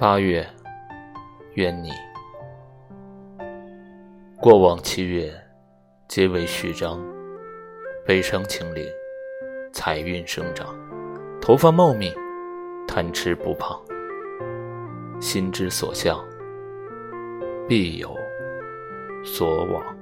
[0.00, 0.48] 八月
[1.54, 1.90] 愿你。
[4.40, 5.28] 过往七月
[6.06, 7.04] 皆为序章
[8.06, 8.86] 悲伤清零
[9.72, 10.72] 财运生长
[11.40, 12.14] 头发茂密
[12.86, 13.76] 贪吃不胖
[15.20, 16.24] 心之所向
[17.68, 18.16] 必有
[19.24, 19.97] 所往。